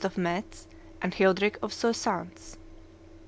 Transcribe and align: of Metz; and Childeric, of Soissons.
of 0.03 0.17
Metz; 0.17 0.65
and 0.99 1.13
Childeric, 1.13 1.59
of 1.61 1.71
Soissons. 1.71 2.57